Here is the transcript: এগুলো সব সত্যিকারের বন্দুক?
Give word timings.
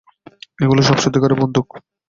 এগুলো 0.63 0.81
সব 0.81 0.97
সত্যিকারের 0.99 1.39
বন্দুক? 1.41 1.67